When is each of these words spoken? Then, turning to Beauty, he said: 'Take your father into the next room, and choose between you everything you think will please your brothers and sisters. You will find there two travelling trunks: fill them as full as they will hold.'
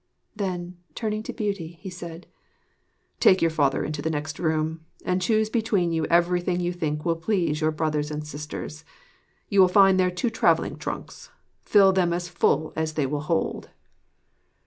Then, 0.35 0.77
turning 0.95 1.21
to 1.21 1.31
Beauty, 1.31 1.77
he 1.79 1.91
said: 1.91 2.25
'Take 3.19 3.39
your 3.39 3.51
father 3.51 3.83
into 3.83 4.01
the 4.01 4.09
next 4.09 4.39
room, 4.39 4.83
and 5.05 5.21
choose 5.21 5.47
between 5.47 5.91
you 5.91 6.05
everything 6.05 6.59
you 6.59 6.73
think 6.73 7.05
will 7.05 7.15
please 7.15 7.61
your 7.61 7.69
brothers 7.69 8.09
and 8.09 8.25
sisters. 8.25 8.83
You 9.47 9.61
will 9.61 9.67
find 9.67 9.99
there 9.99 10.09
two 10.09 10.31
travelling 10.31 10.77
trunks: 10.79 11.29
fill 11.61 11.93
them 11.93 12.13
as 12.13 12.29
full 12.29 12.73
as 12.75 12.93
they 12.95 13.05
will 13.05 13.21
hold.' 13.21 13.69